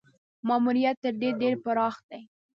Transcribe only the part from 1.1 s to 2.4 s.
دې ډېر پراخ دی.